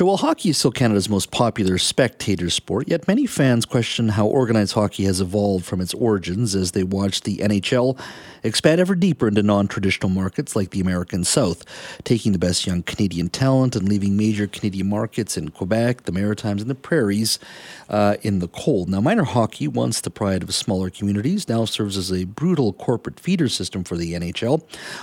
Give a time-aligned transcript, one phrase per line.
[0.00, 4.28] So while hockey is still Canada's most popular spectator sport, yet many fans question how
[4.28, 7.98] organized hockey has evolved from its origins as they watch the NHL
[8.44, 11.64] expand ever deeper into non traditional markets like the American South,
[12.04, 16.62] taking the best young Canadian talent and leaving major Canadian markets in Quebec, the Maritimes,
[16.62, 17.40] and the Prairies
[17.88, 18.88] uh, in the cold.
[18.88, 23.18] Now, minor hockey, once the pride of smaller communities, now serves as a brutal corporate
[23.18, 24.62] feeder system for the NHL,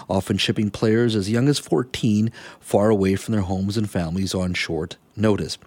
[0.10, 2.32] often shipping players as young as 14
[2.62, 4.85] far away from their homes and families on shore
[5.16, 5.58] notice.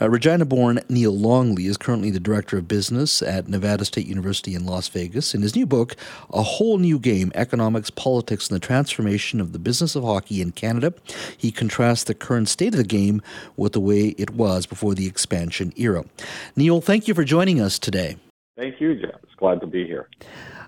[0.00, 4.54] Uh, Regina born Neil Longley is currently the director of business at Nevada State University
[4.54, 5.34] in Las Vegas.
[5.34, 5.94] In his new book,
[6.32, 10.52] A Whole New Game Economics, Politics, and the Transformation of the Business of Hockey in
[10.52, 10.94] Canada,
[11.36, 13.22] he contrasts the current state of the game
[13.56, 16.04] with the way it was before the expansion era.
[16.56, 18.16] Neil, thank you for joining us today.
[18.56, 19.16] Thank you, Jeff.
[19.24, 20.08] It's glad to be here.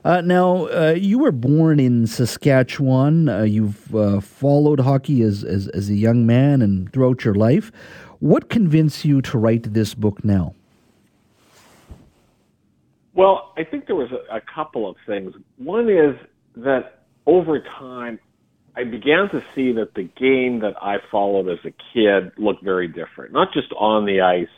[0.04, 3.28] Uh, now, uh, you were born in Saskatchewan.
[3.28, 7.70] Uh, you've uh, followed hockey as, as, as, a young man and throughout your life.
[8.18, 10.54] What convinced you to write this book now?
[13.14, 15.32] Well, I think there was a, a couple of things.
[15.56, 16.16] One is
[16.56, 18.18] that over time,
[18.76, 22.88] I began to see that the game that I followed as a kid looked very
[22.88, 24.48] different, not just on the ice,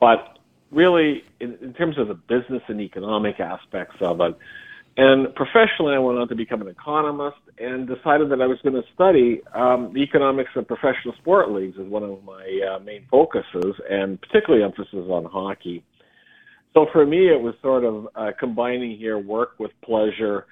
[0.00, 0.33] but
[0.74, 4.36] really in, in terms of the business and economic aspects of it.
[4.96, 8.74] And professionally, I went on to become an economist and decided that I was going
[8.74, 13.04] to study um, the economics of professional sport leagues as one of my uh, main
[13.10, 15.82] focuses, and particularly emphasis on hockey.
[16.74, 20.46] So for me, it was sort of uh, combining here work with pleasure.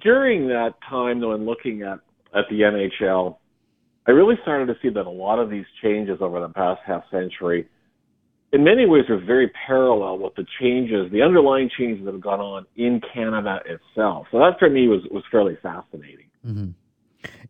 [0.00, 2.00] During that time, though, and looking at
[2.34, 3.36] at the NHL,
[4.06, 7.04] I really started to see that a lot of these changes over the past half
[7.10, 7.68] century
[8.52, 12.40] in many ways are very parallel with the changes, the underlying changes that have gone
[12.40, 14.26] on in Canada itself.
[14.30, 16.30] So that for me was, was fairly fascinating.
[16.46, 16.70] Mm-hmm.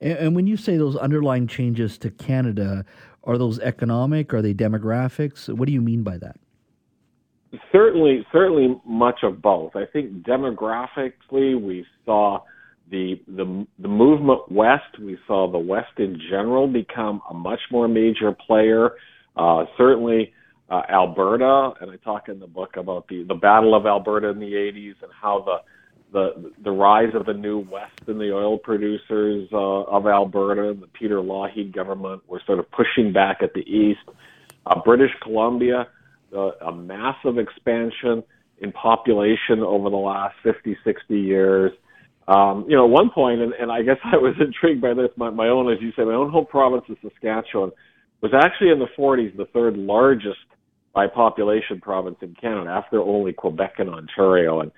[0.01, 2.85] And, and, when you say those underlying changes to Canada,
[3.25, 4.33] are those economic?
[4.35, 5.55] Are they demographics?
[5.55, 6.37] What do you mean by that?
[7.71, 9.77] Certainly, certainly much of both.
[9.77, 12.41] I think demographically, we saw
[12.91, 14.99] the the the movement west.
[15.01, 18.93] We saw the West in general become a much more major player.
[19.37, 20.33] Uh, certainly,
[20.71, 24.39] uh, Alberta, and I talk in the book about the the Battle of Alberta in
[24.39, 25.57] the 80s and how the
[26.13, 30.83] the the rise of the new West and the oil producers uh, of Alberta, and
[30.83, 34.01] the Peter Lougheed government, were sort of pushing back at the East.
[34.67, 35.89] Uh, British Columbia,
[36.37, 38.23] uh, a massive expansion
[38.61, 41.73] in population over the last 50, 60 years.
[42.27, 45.09] Um, you know, at one point, and, and I guess I was intrigued by this,
[45.17, 47.71] my, my own, as you say, my own home province of Saskatchewan
[48.21, 50.39] was actually in the 40s the third largest
[50.95, 54.73] by population province in Canada after only Quebec and Ontario, and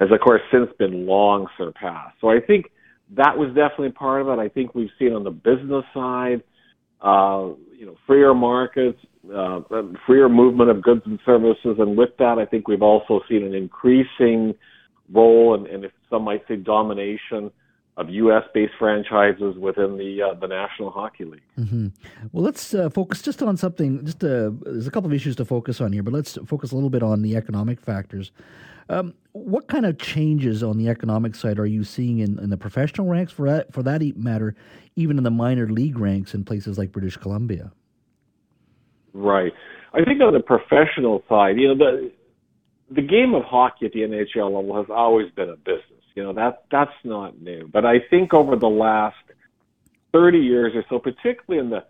[0.00, 2.16] has of course since been long surpassed.
[2.20, 2.66] So I think
[3.16, 4.38] that was definitely part of it.
[4.40, 6.42] I think we've seen on the business side,
[7.02, 8.98] uh, you know, freer markets,
[9.34, 9.60] uh,
[10.06, 13.54] freer movement of goods and services, and with that, I think we've also seen an
[13.54, 14.54] increasing
[15.12, 17.50] role and, and if some might say domination
[18.00, 18.44] of U.S.
[18.54, 21.42] based franchises within the uh, the National Hockey League.
[21.58, 21.88] Mm-hmm.
[22.32, 24.04] Well, let's uh, focus just on something.
[24.04, 26.74] Just uh, there's a couple of issues to focus on here, but let's focus a
[26.74, 28.32] little bit on the economic factors.
[28.88, 32.56] Um, what kind of changes on the economic side are you seeing in, in the
[32.56, 34.56] professional ranks for that, for that matter,
[34.96, 37.70] even in the minor league ranks in places like British Columbia?
[39.12, 39.52] Right.
[39.92, 42.10] I think on the professional side, you know, the
[42.92, 46.32] the game of hockey at the NHL level has always been a business you know
[46.32, 47.68] that that's not new.
[47.72, 49.16] But I think over the last
[50.12, 51.84] 30 years or so, particularly in the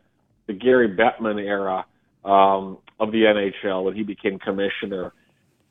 [0.46, 1.84] the Gary Bettman era
[2.24, 5.12] um, of the NHL when he became commissioner,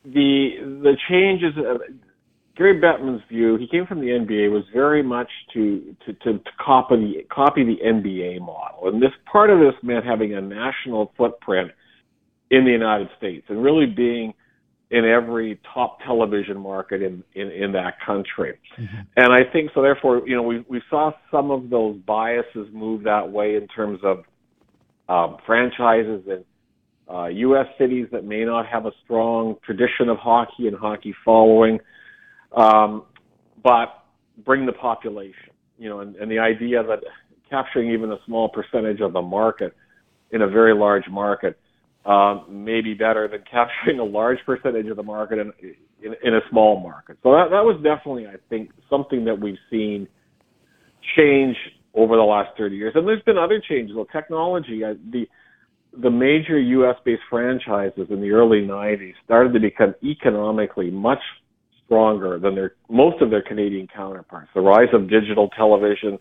[0.06, 1.54] the the changes.
[1.58, 1.78] Uh,
[2.56, 6.52] Gary Bettman's view, he came from the NBA, was very much to, to, to, to
[6.60, 11.14] copy the copy the NBA model, and this part of this meant having a national
[11.16, 11.72] footprint
[12.52, 14.34] in the United States and really being
[14.92, 18.58] in every top television market in, in, in that country.
[18.80, 19.02] Mm-hmm.
[19.18, 23.04] And I think so therefore, you know, we, we saw some of those biases move
[23.04, 24.24] that way in terms of
[25.08, 26.44] um, franchises in
[27.14, 27.66] uh, U.S.
[27.78, 31.80] cities that may not have a strong tradition of hockey and hockey following,
[32.56, 33.04] um,
[33.64, 34.06] but
[34.46, 37.00] bring the population, you know, and, and the idea that
[37.50, 39.76] capturing even a small percentage of the market
[40.32, 41.60] in a very large market
[42.10, 45.54] um, may be better than capturing a large percentage of the market in,
[46.02, 47.18] in, in a small market.
[47.22, 50.08] So that, that was definitely, I think, something that we've seen
[51.16, 51.56] change
[51.94, 52.94] over the last 30 years.
[52.96, 53.96] And there's been other changes.
[53.96, 55.28] Well, technology, uh, the
[56.04, 56.96] the major U.S.
[57.04, 61.18] based franchises in the early 90s started to become economically much
[61.84, 64.50] stronger than their most of their Canadian counterparts.
[64.54, 66.20] The rise of digital television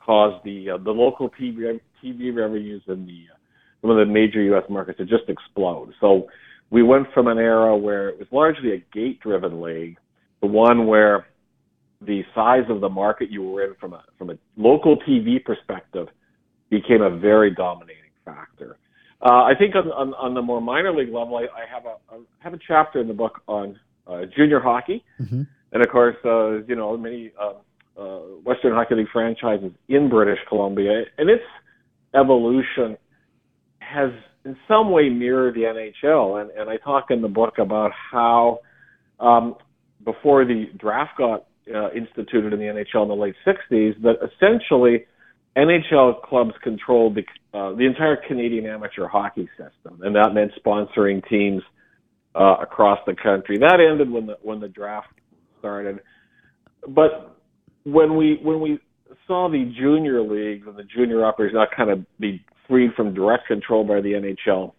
[0.00, 3.36] caused the uh, the local TV TV revenues and the uh,
[3.82, 4.62] some of the major U.S.
[4.70, 5.92] markets to just explode.
[6.00, 6.28] So
[6.70, 9.98] we went from an era where it was largely a gate-driven league
[10.40, 11.26] to one where
[12.00, 16.08] the size of the market you were in from a from a local TV perspective
[16.70, 18.78] became a very dominating factor.
[19.20, 21.96] Uh, I think on, on, on the more minor league level, I, I have a
[22.12, 25.42] I have a chapter in the book on uh, junior hockey, mm-hmm.
[25.72, 30.38] and of course, uh, you know many uh, uh, Western Hockey League franchises in British
[30.48, 31.44] Columbia, and its
[32.14, 32.96] evolution
[33.92, 34.10] has
[34.44, 36.40] in some way mirrored the NHL.
[36.40, 38.60] And, and I talk in the book about how
[39.20, 39.56] um,
[40.04, 45.04] before the draft got uh, instituted in the NHL in the late 60s, that essentially
[45.56, 47.22] NHL clubs controlled the,
[47.56, 51.62] uh, the entire Canadian amateur hockey system, and that meant sponsoring teams
[52.34, 53.58] uh, across the country.
[53.58, 55.08] That ended when the when the draft
[55.58, 56.00] started,
[56.88, 57.36] but
[57.84, 58.78] when we when we
[59.26, 63.46] saw the junior leagues and the junior uppers not kind of be freed from direct
[63.46, 64.72] control by the NHL,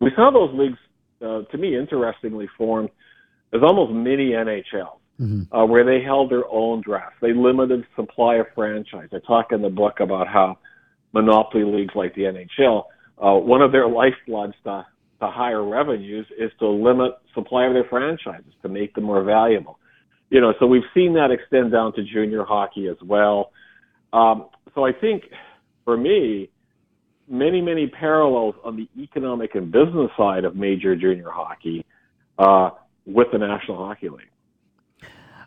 [0.00, 0.78] we saw those leagues,
[1.22, 2.90] uh, to me, interestingly formed
[3.52, 5.54] as almost mini NHL mm-hmm.
[5.54, 7.16] uh, where they held their own drafts.
[7.20, 9.08] They limited supply of franchise.
[9.12, 10.58] I talk in the book about how
[11.12, 12.82] monopoly leagues like the NHL,
[13.18, 14.84] uh, one of their lifebloods to,
[15.20, 19.78] to higher revenues is to limit supply of their franchises to make them more valuable.
[20.30, 23.52] You know, so we've seen that extend down to junior hockey as well.
[24.12, 25.24] Um, so I think
[25.84, 26.50] for me,
[27.28, 31.84] many, many parallels on the economic and business side of major junior hockey
[32.38, 32.70] uh,
[33.06, 34.30] with the National Hockey League.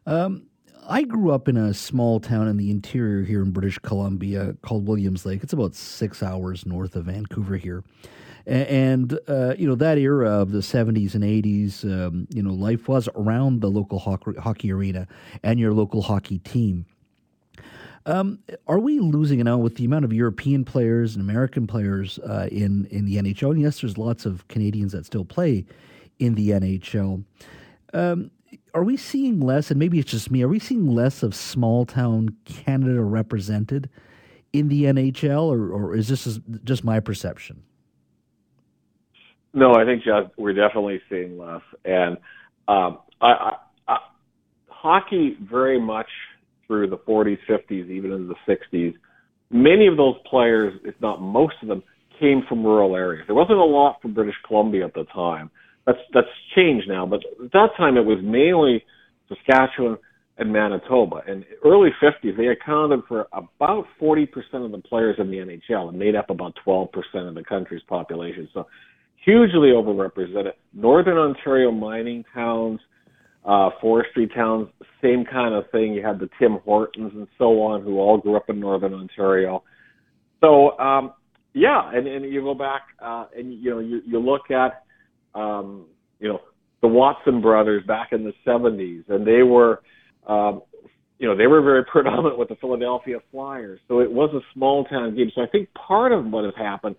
[0.05, 0.43] Um,
[0.89, 4.87] I grew up in a small town in the interior here in British Columbia called
[4.87, 5.43] Williams Lake.
[5.43, 7.83] It's about six hours north of Vancouver here.
[8.45, 12.87] And, uh, you know, that era of the 70s and 80s, um, you know, life
[12.87, 15.05] was around the local hockey, hockey arena
[15.43, 16.85] and your local hockey team.
[18.07, 22.19] Um, are we losing it now with the amount of European players and American players
[22.19, 23.51] uh, in in the NHL?
[23.51, 25.65] And yes, there's lots of Canadians that still play
[26.17, 27.25] in the NHL.
[27.93, 28.31] Um,
[28.73, 31.85] are we seeing less, and maybe it's just me, are we seeing less of small
[31.85, 33.89] town Canada represented
[34.53, 37.61] in the NHL, or, or is this just my perception?
[39.53, 40.03] No, I think
[40.37, 41.61] we're definitely seeing less.
[41.83, 42.17] And
[42.67, 43.51] um, I, I,
[43.87, 43.97] I,
[44.69, 46.07] hockey very much
[46.67, 48.93] through the 40s, 50s, even into the 60s,
[49.49, 51.83] many of those players, if not most of them,
[52.19, 53.25] came from rural areas.
[53.27, 55.49] There wasn't a lot from British Columbia at the time.
[55.85, 58.83] That's that's changed now, but at that time it was mainly
[59.29, 59.97] Saskatchewan
[60.37, 61.21] and Manitoba.
[61.27, 65.97] In early 50s, they accounted for about 40% of the players in the NHL and
[65.97, 66.89] made up about 12%
[67.27, 68.47] of the country's population.
[68.53, 68.67] So
[69.23, 70.53] hugely overrepresented.
[70.73, 72.79] Northern Ontario mining towns,
[73.47, 74.67] uh, forestry towns,
[75.01, 75.93] same kind of thing.
[75.93, 79.63] You had the Tim Hortons and so on, who all grew up in Northern Ontario.
[80.41, 81.13] So um,
[81.53, 84.83] yeah, and, and you go back uh, and you know you, you look at
[85.37, 85.85] um,
[86.19, 86.39] you know,
[86.81, 89.81] the Watson brothers back in the 70s, and they were,
[90.27, 90.61] um,
[91.19, 93.79] you know, they were very predominant with the Philadelphia Flyers.
[93.87, 95.31] So it was a small town game.
[95.33, 96.95] So I think part of what has happened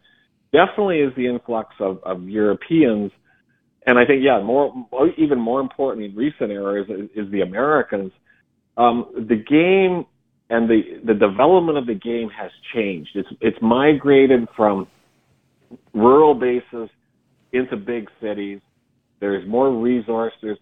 [0.52, 3.10] definitely is the influx of, of Europeans.
[3.86, 4.72] And I think, yeah, more,
[5.16, 8.12] even more important in recent eras is, is the Americans.
[8.76, 10.04] Um, the game
[10.50, 13.10] and the, the development of the game has changed.
[13.14, 14.86] It's, it's migrated from
[15.92, 16.88] rural bases
[17.52, 18.60] into big cities.
[19.20, 20.58] There's more resources.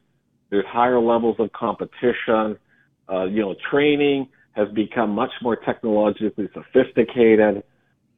[0.50, 2.58] There's higher levels of competition.
[3.08, 7.62] Uh, you know, training has become much more technologically sophisticated.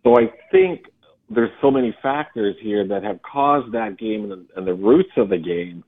[0.05, 0.83] So I think
[1.31, 5.11] there's so many factors here that have caused that game and the, and the roots
[5.17, 5.85] of the game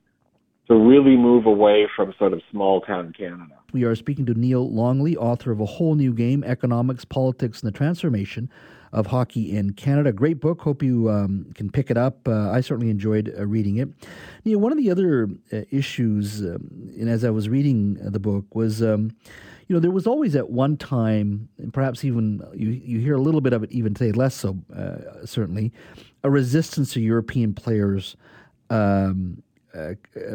[0.68, 3.54] to really move away from sort of small town Canada.
[3.72, 7.72] We are speaking to Neil Longley, author of A Whole New Game Economics, Politics, and
[7.72, 8.48] the Transformation
[8.92, 10.12] of hockey in Canada.
[10.12, 10.60] Great book.
[10.60, 12.26] Hope you um, can pick it up.
[12.28, 13.88] Uh, I certainly enjoyed uh, reading it.
[14.44, 18.54] Know, one of the other uh, issues, um, and as I was reading the book,
[18.54, 18.82] was.
[18.82, 19.12] Um,
[19.70, 23.20] you know, there was always at one time, and perhaps even you, you hear a
[23.20, 25.72] little bit of it even today, less so, uh, certainly,
[26.24, 28.16] a resistance to European players
[28.70, 29.92] um, uh,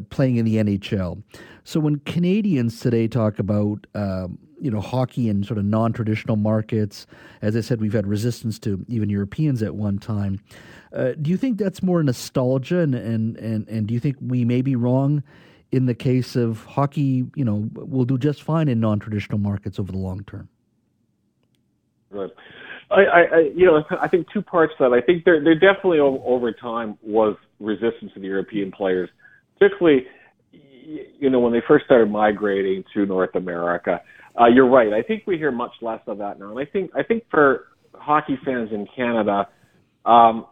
[0.10, 1.22] playing in the NHL.
[1.66, 7.06] So when Canadians today talk about um, you know hockey in sort of non-traditional markets,
[7.42, 10.40] as I said, we've had resistance to even Europeans at one time.
[10.94, 14.46] Uh, do you think that's more nostalgia, and, and and and do you think we
[14.46, 15.24] may be wrong
[15.72, 17.26] in the case of hockey?
[17.36, 20.50] You know, will do just fine in non-traditional markets over the long term.
[22.10, 22.32] Right.
[22.92, 24.94] I, I, you know, I think two parts to that.
[24.94, 29.10] I think there, there definitely over time was resistance to the European players
[29.58, 30.06] particularly,
[30.82, 34.02] you know, when they first started migrating to North America.
[34.40, 34.94] Uh, you're right.
[34.94, 37.68] I think we hear much less of that now, and I think I think for
[37.94, 39.48] hockey fans in Canada,
[40.06, 40.46] um,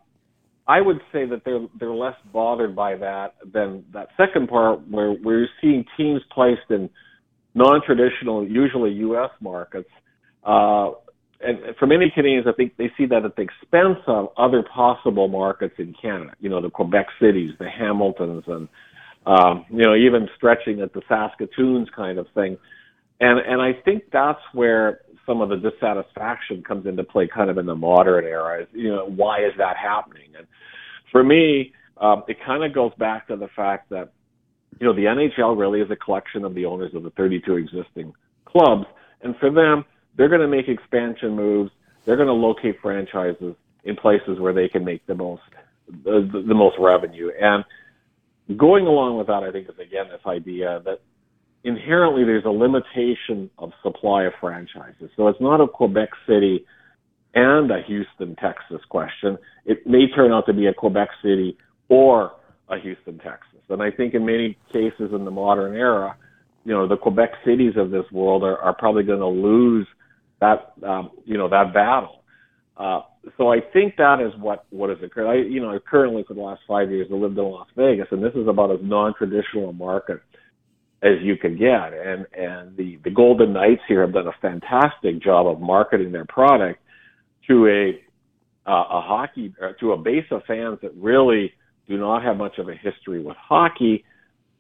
[0.68, 5.12] I would say that they're they're less bothered by that than that second part where
[5.12, 6.90] we're seeing teams placed in
[7.54, 9.30] non-traditional, usually U.S.
[9.42, 9.90] markets.
[10.44, 10.92] Uh,
[11.42, 15.28] and for many Canadians, I think they see that at the expense of other possible
[15.28, 16.32] markets in Canada.
[16.40, 18.70] You know, the Quebec cities, the Hamiltons, and
[19.26, 22.58] um, you know, even stretching at the Saskatoons kind of thing.
[23.20, 27.58] And and I think that's where some of the dissatisfaction comes into play, kind of
[27.58, 28.66] in the modern era.
[28.74, 30.30] You know, why is that happening?
[30.38, 30.48] And
[31.12, 34.12] for me, um, it kind of goes back to the fact that
[34.80, 38.14] you know the NHL really is a collection of the owners of the 32 existing
[38.46, 38.86] clubs,
[39.22, 41.72] and for them, they're going to make expansion moves.
[42.06, 45.44] They're going to locate franchises in places where they can make the most
[46.04, 47.32] the, the most revenue.
[47.40, 47.64] And
[48.58, 51.02] going along with that, I think is again this idea that
[51.64, 55.10] inherently there's a limitation of supply of franchises.
[55.16, 56.66] So it's not a Quebec City
[57.34, 59.38] and a Houston, Texas question.
[59.66, 61.58] It may turn out to be a Quebec City
[61.90, 62.34] or
[62.70, 63.60] a Houston, Texas.
[63.70, 66.16] And I think in many cases in the modern era,
[66.66, 69.88] you know, the Quebec cities of this world are, are probably going to lose
[70.40, 72.24] that, um, you know, that battle.
[72.78, 73.02] Uh,
[73.38, 75.28] so I think that is what what has occurred.
[75.28, 78.24] I, you know, currently for the last five years I lived in Las Vegas, and
[78.24, 80.20] this is about as non-traditional a market
[81.04, 81.94] as you can get.
[81.94, 86.26] And and the the Golden Knights here have done a fantastic job of marketing their
[86.26, 86.80] product
[87.48, 91.54] to a uh, a hockey uh, to a base of fans that really
[91.88, 94.06] do not have much of a history with hockey.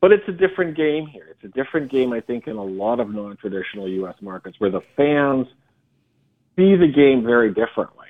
[0.01, 1.27] But it's a different game here.
[1.31, 4.15] It's a different game, I think, in a lot of non-traditional U.S.
[4.19, 5.47] markets where the fans
[6.57, 8.03] see the game very differently.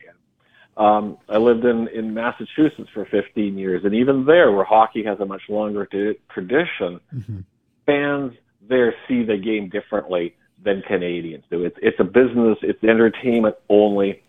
[0.75, 5.19] Um, I lived in, in Massachusetts for 15 years, and even there, where hockey has
[5.19, 7.39] a much longer t- tradition, mm-hmm.
[7.85, 8.33] Fans
[8.67, 11.63] there see the game differently than Canadians do.
[11.63, 14.21] It's it's a business, it's entertainment only.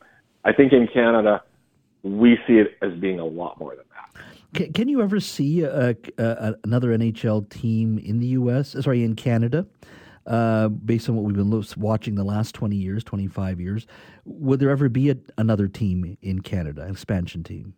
[0.44, 1.42] I think in Canada,
[2.02, 4.22] we see it as being a lot more than that.
[4.52, 8.76] Can, can you ever see a, a, another NHL team in the U.S.
[8.80, 9.66] Sorry, in Canada?
[10.26, 13.86] uh, based on what we've been watching the last 20 years, 25 years.
[14.24, 17.74] Would there ever be a, another team in Canada, an expansion team?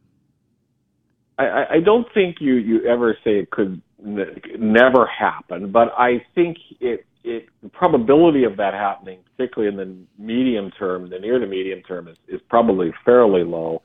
[1.38, 6.22] I, I don't think you, you ever say it could n- never happen, but I
[6.34, 11.38] think it, it, the probability of that happening, particularly in the medium term, the near
[11.38, 13.82] to medium term, is, is probably fairly low.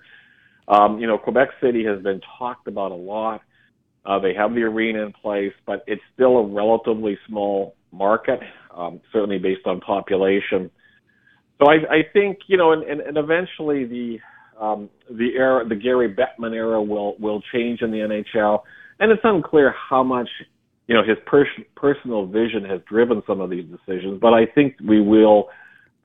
[0.67, 3.41] Um, you know, Quebec City has been talked about a lot.
[4.05, 8.39] Uh, they have the arena in place, but it's still a relatively small market,
[8.75, 10.71] um, certainly based on population.
[11.59, 14.19] So I, I think you know, and, and, and eventually the
[14.61, 18.61] um, the era, the Gary Bettman era, will will change in the NHL,
[18.99, 20.29] and it's unclear how much
[20.87, 24.19] you know his pers- personal vision has driven some of these decisions.
[24.21, 25.49] But I think we will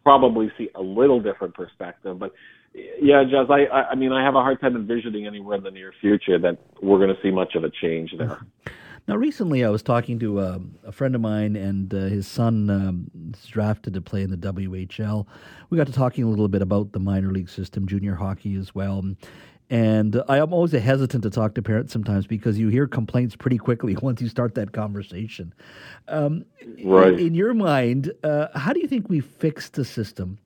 [0.02, 2.18] probably see a little different perspective.
[2.18, 2.32] But
[3.00, 5.70] yeah, Jas, I, I, I mean, I have a hard time envisioning anywhere in the
[5.70, 8.38] near future that we're going to see much of a change there.
[9.08, 12.68] Now, recently I was talking to uh, a friend of mine, and uh, his son
[12.68, 15.26] um, is drafted to play in the WHL.
[15.70, 18.74] We got to talking a little bit about the minor league system, junior hockey as
[18.74, 19.04] well.
[19.70, 23.58] And I am always hesitant to talk to parents sometimes because you hear complaints pretty
[23.58, 25.54] quickly once you start that conversation.
[26.08, 26.44] Um,
[26.84, 27.12] right.
[27.12, 30.38] In, in your mind, uh, how do you think we fix the system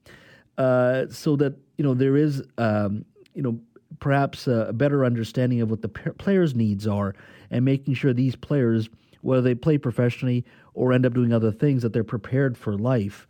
[0.59, 3.59] uh, so that you know there is um, you know
[4.01, 7.15] perhaps a better understanding of what the players' needs are
[7.51, 8.89] and making sure these players,
[9.21, 13.27] whether they play professionally or end up doing other things, that they're prepared for life.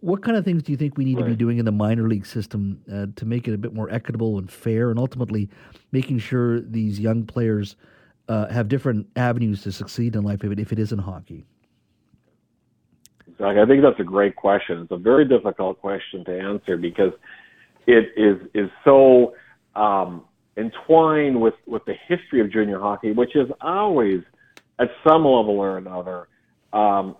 [0.00, 1.24] What kind of things do you think we need right.
[1.24, 3.90] to be doing in the minor league system uh, to make it a bit more
[3.90, 5.50] equitable and fair, and ultimately
[5.92, 7.76] making sure these young players
[8.28, 11.44] uh, have different avenues to succeed in life if it, if it isn't hockey?
[13.40, 14.80] I think that's a great question.
[14.80, 17.12] It's a very difficult question to answer because
[17.86, 19.34] it is is so
[19.76, 20.24] um,
[20.56, 24.20] entwined with, with the history of junior hockey, which has always,
[24.78, 26.28] at some level or another,
[26.72, 27.16] um,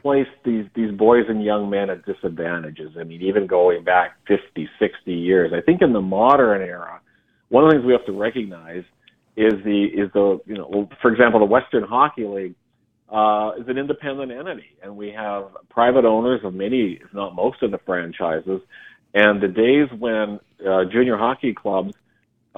[0.00, 2.92] placed these, these boys and young men at disadvantages.
[2.98, 5.52] I mean, even going back 50, 60 years.
[5.54, 7.00] I think in the modern era,
[7.48, 8.84] one of the things we have to recognize
[9.36, 12.54] is the, is the, you know, for example, the Western Hockey League
[13.08, 17.62] uh, is an independent entity, and we have private owners of many, if not most,
[17.62, 18.60] of the franchises.
[19.14, 21.94] And the days when uh, junior hockey clubs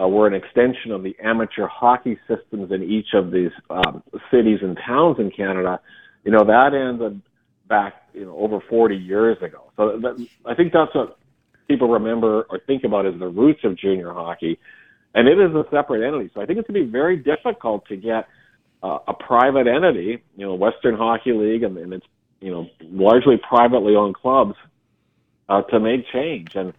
[0.01, 4.59] uh, were an extension of the amateur hockey systems in each of these um, cities
[4.63, 5.81] and towns in Canada.
[6.25, 7.21] You know that ended
[7.69, 9.71] back you know over 40 years ago.
[9.77, 11.19] So that, I think that's what
[11.69, 14.59] people remember or think about as the roots of junior hockey,
[15.15, 16.31] and it is a separate entity.
[16.35, 18.29] So I think it's going to be very difficult to get
[18.83, 22.07] uh, a private entity, you know, Western Hockey League, and, and it's
[22.41, 24.55] you know largely privately owned clubs
[25.49, 26.55] uh, to make change.
[26.55, 26.73] And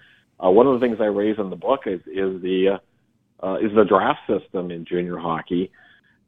[0.44, 2.80] uh, one of the things I raise in the book is is the
[3.42, 5.72] uh, uh, is the draft system in junior hockey,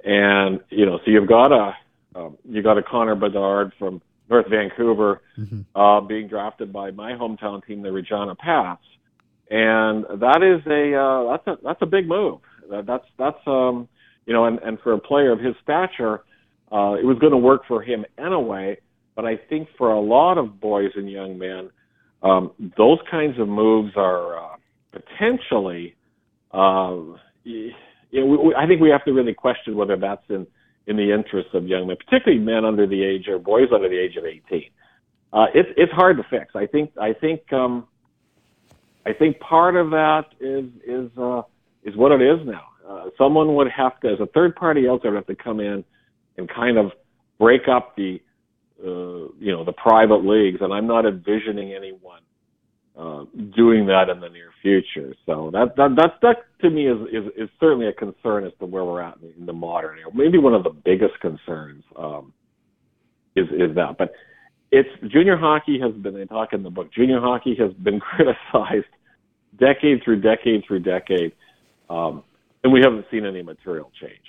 [0.04, 1.76] and you know, so you've got a
[2.16, 5.62] um, you got a Connor Bedard from North Vancouver mm-hmm.
[5.80, 8.84] uh, being drafted by my hometown team, the Regina Pats,
[9.50, 12.40] and that is a uh, that's a that's a big move.
[12.70, 13.88] That's that's um,
[14.26, 16.22] you know, and, and for a player of his stature,
[16.72, 18.78] uh, it was going to work for him anyway.
[19.16, 21.72] But I think for a lot of boys and young men,
[22.22, 24.56] um, those kinds of moves are uh,
[24.92, 25.96] potentially.
[26.52, 26.96] Uh,
[27.44, 27.74] you
[28.14, 30.48] know, we, we, I think we have to really question whether that's in
[30.88, 33.98] in the interests of young men, particularly men under the age or boys under the
[33.98, 34.70] age of 18.
[35.32, 36.56] Uh, it's it's hard to fix.
[36.56, 37.88] I think I think um,
[39.06, 41.44] I think part of that is is uh,
[41.84, 42.66] is what it is now.
[42.88, 45.86] Uh, someone would have to, as a third party there, would have to come in
[46.38, 46.92] and kind of
[47.38, 48.20] break up the
[48.84, 52.22] uh, you know the private leagues, and I'm not envisioning anyone
[52.98, 53.24] uh,
[53.56, 55.16] doing that in the near future.
[55.26, 58.66] So that that that, that to me is, is is certainly a concern as to
[58.66, 60.10] where we're at in, the modern era.
[60.14, 62.34] Maybe one of the biggest concerns um,
[63.36, 64.12] is is that, but
[64.72, 66.20] it's junior hockey has been.
[66.22, 66.94] I talk in the book.
[66.94, 68.86] Junior hockey has been criticized
[69.58, 71.34] decade through decade through decade,
[71.90, 72.24] um,
[72.64, 74.24] and we haven't seen any material change.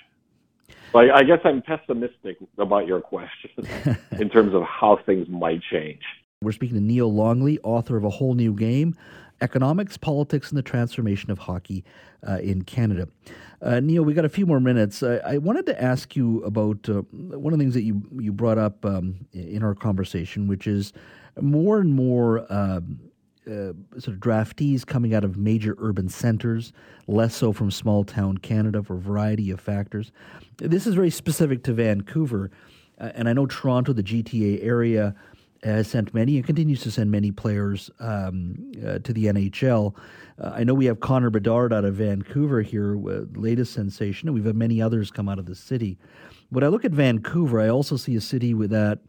[0.93, 3.67] I, I guess I'm pessimistic about your question
[4.19, 6.01] in terms of how things might change.
[6.41, 8.95] We're speaking to Neil Longley, author of A Whole New Game
[9.41, 11.83] Economics, Politics, and the Transformation of Hockey
[12.27, 13.07] uh, in Canada.
[13.61, 15.01] Uh, Neil, we got a few more minutes.
[15.01, 18.31] Uh, I wanted to ask you about uh, one of the things that you, you
[18.31, 20.93] brought up um, in our conversation, which is
[21.39, 22.45] more and more.
[22.51, 22.99] Um,
[23.47, 26.73] uh, sort of draftees coming out of major urban centers,
[27.07, 30.11] less so from small town Canada for a variety of factors.
[30.57, 32.51] This is very specific to Vancouver,
[32.99, 35.15] uh, and I know Toronto, the GTA area,
[35.63, 39.95] has sent many and continues to send many players um, uh, to the NHL.
[40.39, 44.35] Uh, I know we have Connor Bedard out of Vancouver here, uh, latest sensation, and
[44.35, 45.97] we've had many others come out of the city.
[46.49, 48.99] When I look at Vancouver, I also see a city with that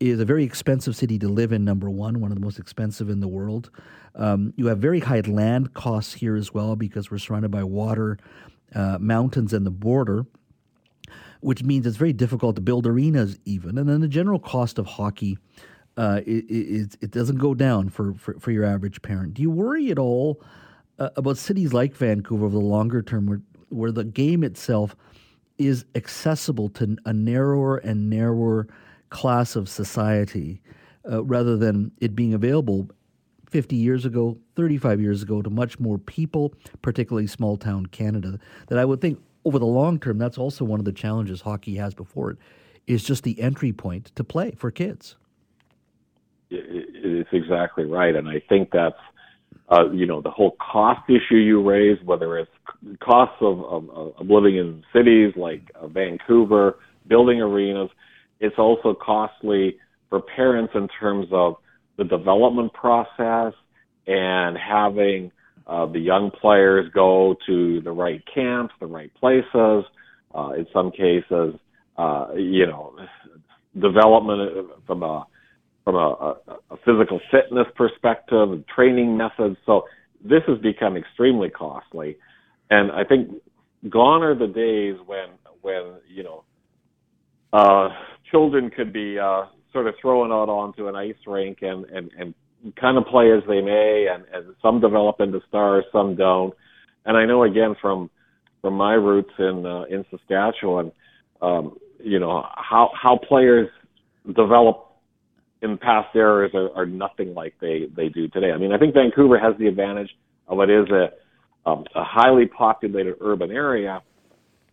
[0.00, 1.64] is a very expensive city to live in.
[1.64, 3.70] Number one, one of the most expensive in the world.
[4.14, 8.18] Um, you have very high land costs here as well because we're surrounded by water,
[8.74, 10.26] uh, mountains, and the border
[11.44, 13.76] which means it's very difficult to build arenas even.
[13.76, 15.36] And then the general cost of hockey
[15.96, 19.34] uh, it, it, it, doesn't go down for, for, for, your average parent.
[19.34, 20.42] Do you worry at all
[20.98, 24.96] uh, about cities like Vancouver over the longer term where, where the game itself
[25.58, 28.66] is accessible to a narrower and narrower
[29.14, 30.60] class of society
[31.10, 32.90] uh, rather than it being available
[33.48, 38.78] 50 years ago, 35 years ago to much more people, particularly small town Canada, that
[38.78, 41.94] I would think over the long term, that's also one of the challenges hockey has
[41.94, 42.38] before it,
[42.86, 45.16] is just the entry point to play for kids
[47.04, 48.96] it's exactly right, and I think that's
[49.70, 52.50] uh, you know the whole cost issue you raise, whether it's
[53.00, 57.90] costs of, of, of living in cities like uh, Vancouver, building arenas.
[58.40, 59.78] It's also costly
[60.10, 61.56] for parents in terms of
[61.96, 63.52] the development process
[64.06, 65.30] and having
[65.66, 69.84] uh, the young players go to the right camps, the right places.
[70.34, 71.54] Uh, in some cases,
[71.96, 72.92] uh, you know,
[73.80, 75.26] development from a
[75.84, 76.36] from a, a,
[76.70, 79.56] a physical fitness perspective, training methods.
[79.66, 79.84] So
[80.24, 82.16] this has become extremely costly,
[82.70, 83.30] and I think
[83.88, 85.28] gone are the days when
[85.62, 86.44] when you know
[87.52, 87.88] uh,
[88.34, 92.34] children could be uh, sort of thrown out onto an ice rink and and and
[92.80, 96.54] kind of play as they may, and, and some develop into stars, some don't.
[97.04, 98.10] And I know again from
[98.60, 100.90] from my roots in uh, in Saskatchewan,
[101.40, 103.68] um, you know how how players
[104.26, 104.90] develop
[105.62, 108.50] in past eras are, are nothing like they they do today.
[108.50, 110.10] I mean, I think Vancouver has the advantage
[110.48, 111.10] of it is a
[111.70, 114.02] um, a highly populated urban area,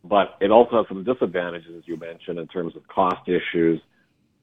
[0.03, 3.81] but it also has some disadvantages, as you mentioned, in terms of cost issues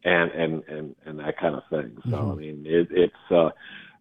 [0.05, 1.97] and and and and that kind of thing.
[2.05, 2.31] So mm-hmm.
[2.31, 3.51] I mean, it, it's uh,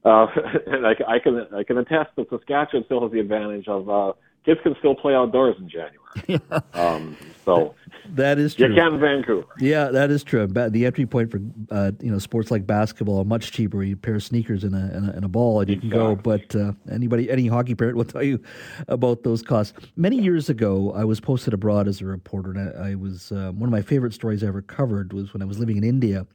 [0.07, 0.27] uh,
[0.67, 4.13] and I, I can I can attest that Saskatchewan still has the advantage of uh,
[4.47, 6.41] kids can still play outdoors in January.
[6.73, 7.75] um, so
[8.13, 8.69] that is true.
[8.69, 9.45] You can in Vancouver.
[9.59, 10.47] Yeah, that is true.
[10.47, 13.83] The entry point for uh, you know sports like basketball are much cheaper.
[13.83, 15.89] You pair of sneakers and a, and a, and a ball, and you exactly.
[15.89, 16.15] can go.
[16.15, 18.41] But uh, anybody, any hockey parent will tell you
[18.87, 19.73] about those costs.
[19.95, 23.51] Many years ago, I was posted abroad as a reporter, and I, I was uh,
[23.51, 26.25] one of my favorite stories I ever covered was when I was living in India.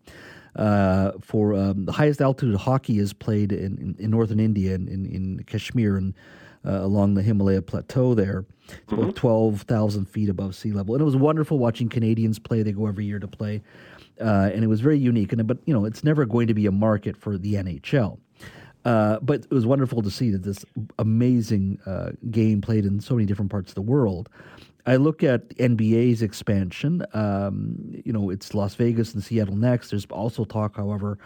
[0.55, 4.87] Uh, for um, the highest altitude hockey is played in, in, in northern India, in,
[4.87, 6.12] in, in Kashmir, and
[6.66, 8.44] uh, along the Himalaya plateau there.
[8.64, 9.03] It's mm-hmm.
[9.03, 10.94] about 12,000 feet above sea level.
[10.94, 12.62] And it was wonderful watching Canadians play.
[12.62, 13.62] They go every year to play.
[14.20, 15.33] Uh, and it was very unique.
[15.33, 18.18] And But, you know, it's never going to be a market for the NHL.
[18.85, 20.64] Uh, but it was wonderful to see that this
[20.98, 24.29] amazing uh, game played in so many different parts of the world.
[24.85, 27.07] I look at NBA's expansion.
[27.14, 29.90] Um, you know, it's Las Vegas and Seattle next.
[29.90, 31.18] There's also talk, however,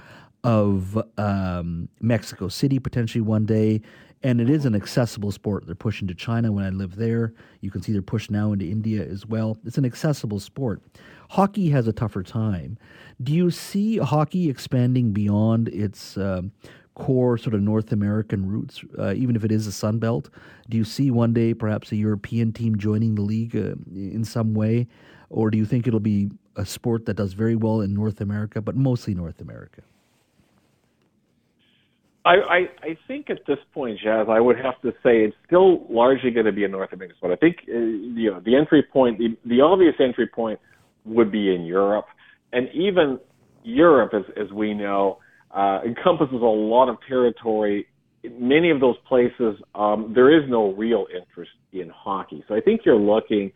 [0.44, 3.80] of um, Mexico City potentially one day.
[4.26, 5.66] And it is an accessible sport.
[5.66, 7.32] They're pushing to China when I live there.
[7.60, 9.56] You can see they're pushing now into India as well.
[9.64, 10.82] It's an accessible sport.
[11.30, 12.76] Hockey has a tougher time.
[13.22, 16.42] Do you see hockey expanding beyond its uh,
[16.96, 20.28] core sort of North American roots, uh, even if it is a Sun Belt?
[20.68, 24.54] Do you see one day perhaps a European team joining the league uh, in some
[24.54, 24.88] way?
[25.30, 28.60] Or do you think it'll be a sport that does very well in North America,
[28.60, 29.82] but mostly North America?
[32.26, 35.86] I, I, I think at this point, Jas, I would have to say it's still
[35.88, 37.32] largely going to be a North American sport.
[37.32, 40.58] I think uh, you know the entry point, the, the obvious entry point
[41.04, 42.06] would be in Europe,
[42.52, 43.20] and even
[43.62, 45.18] Europe, as as we know,
[45.54, 47.86] uh, encompasses a lot of territory.
[48.24, 52.42] In many of those places, um, there is no real interest in hockey.
[52.48, 53.52] So I think you're looking,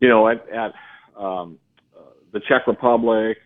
[0.00, 0.72] you know, at, at
[1.16, 1.60] um,
[1.96, 3.36] uh, the Czech Republic,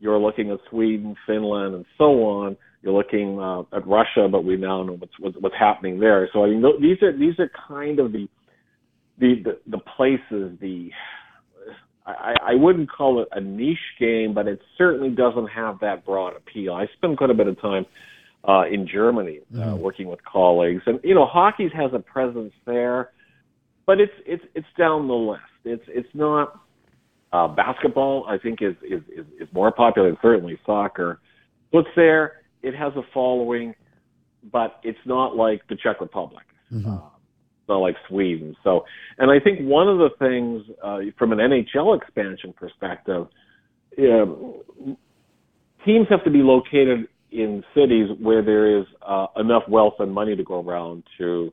[0.00, 2.56] you're looking at Sweden, Finland, and so on.
[2.82, 6.28] You're looking uh, at Russia, but we now know what's, what's what's happening there.
[6.32, 8.28] So I mean, these are these are kind of the
[9.18, 10.90] the the, the places the
[12.08, 16.34] I, I wouldn't call it a niche game, but it certainly doesn't have that broad
[16.36, 16.72] appeal.
[16.72, 17.84] I spend quite a bit of time
[18.48, 19.82] uh, in Germany uh, mm-hmm.
[19.82, 23.10] working with colleagues, and you know, hockey has a presence there,
[23.86, 25.42] but it's it's it's down the list.
[25.64, 26.60] It's it's not
[27.32, 28.24] uh, basketball.
[28.28, 31.20] I think is, is is is more popular than certainly soccer.
[31.72, 32.44] So it's there.
[32.62, 33.74] It has a following,
[34.52, 36.44] but it's not like the Czech Republic.
[36.72, 36.90] Mm-hmm.
[36.90, 37.00] Uh,
[37.68, 38.56] not like Sweden.
[38.64, 38.84] So,
[39.18, 43.26] and I think one of the things uh, from an NHL expansion perspective,
[43.98, 44.54] um,
[45.84, 50.34] teams have to be located in cities where there is uh, enough wealth and money
[50.34, 51.52] to go around to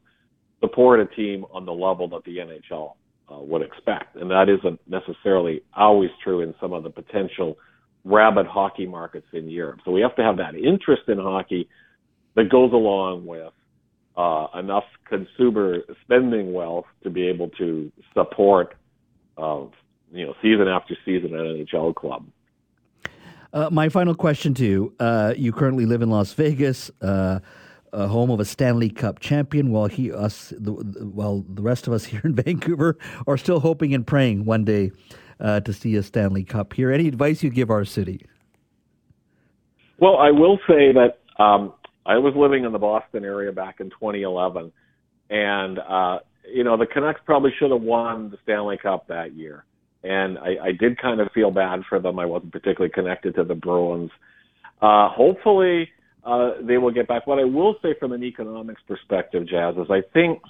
[0.62, 2.94] support a team on the level that the NHL
[3.32, 7.58] uh, would expect, and that isn't necessarily always true in some of the potential
[8.06, 9.80] rabid hockey markets in Europe.
[9.84, 11.68] So we have to have that interest in hockey
[12.36, 13.52] that goes along with
[14.16, 18.76] uh, enough consumer spending wealth to be able to support,
[19.38, 19.64] uh,
[20.14, 22.26] you know, season after season an NHL club.
[23.52, 27.40] Uh, my final question to you: uh, You currently live in Las Vegas, uh,
[27.94, 29.72] home of a Stanley Cup champion.
[29.72, 33.94] While he, us, the, while the rest of us here in Vancouver are still hoping
[33.94, 34.92] and praying one day
[35.40, 36.92] uh, to see a Stanley Cup here.
[36.92, 38.26] Any advice you give our city?
[39.98, 41.74] Well, I will say that um,
[42.06, 44.72] I was living in the Boston area back in 2011,
[45.30, 46.20] and uh,
[46.52, 49.66] you know the Canucks probably should have won the Stanley Cup that year,
[50.04, 52.20] and I, I did kind of feel bad for them.
[52.20, 54.12] I wasn't particularly connected to the Bruins.
[54.82, 55.90] Uh, hopefully,
[56.26, 57.26] uh, they will get back.
[57.26, 60.42] What I will say from an economics perspective, Jas, is I think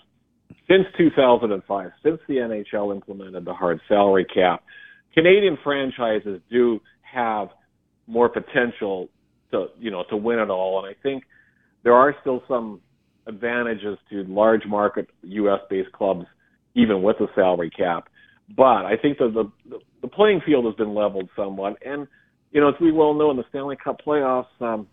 [0.67, 4.63] since 2005, since the NHL implemented the hard salary cap,
[5.13, 7.49] Canadian franchises do have
[8.07, 9.09] more potential
[9.51, 11.23] to you know to win it all, and I think
[11.83, 12.81] there are still some
[13.27, 15.59] advantages to large market U.S.
[15.69, 16.25] based clubs,
[16.75, 18.09] even with the salary cap.
[18.55, 22.07] But I think that the, the the playing field has been leveled somewhat, and
[22.51, 24.87] you know, as we well know in the Stanley Cup playoffs, um,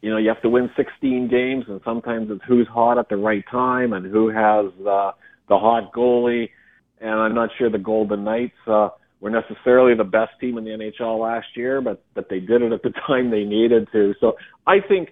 [0.00, 3.16] you know, you have to win 16 games, and sometimes it's who's hot at the
[3.16, 5.12] right time and who has uh,
[5.48, 6.50] the hot goalie.
[7.00, 10.70] And I'm not sure the Golden Knights uh, were necessarily the best team in the
[10.70, 14.14] NHL last year, but but they did it at the time they needed to.
[14.20, 14.34] So
[14.66, 15.10] I think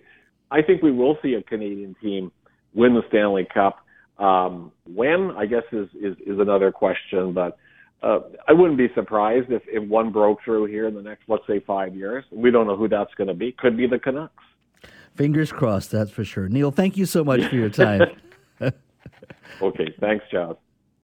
[0.51, 2.31] I think we will see a Canadian team
[2.75, 3.79] win the Stanley Cup.
[4.19, 7.59] Um, when I guess is is, is another question, but
[8.03, 11.43] uh, I wouldn't be surprised if, if one broke through here in the next, let's
[11.47, 12.25] say, five years.
[12.31, 13.53] We don't know who that's going to be.
[13.59, 14.45] Could be the Canucks.
[15.17, 16.49] Fingers crossed, that's for sure.
[16.49, 18.03] Neil, thank you so much for your time.
[19.63, 20.59] okay, thanks, Charles.